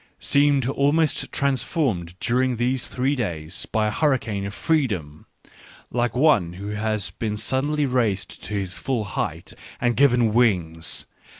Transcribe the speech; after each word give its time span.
seemed 0.17 0.67
almost 0.67 1.31
transformed 1.31 2.15
during 2.19 2.55
these 2.55 2.87
three 2.87 3.13
days 3.15 3.67
by 3.67 3.85
a 3.85 3.91
hurricane 3.91 4.47
of 4.47 4.53
freedom, 4.55 5.27
like 5.91 6.15
one 6.15 6.53
who 6.53 6.69
has 6.69 7.11
been 7.11 7.37
suddenly 7.37 7.85
raised 7.85 8.43
to 8.43 8.55
his 8.55 8.79
full 8.79 9.03
height 9.03 9.53
and 9.79 9.95
given 9.95 10.33
wings. 10.33 11.05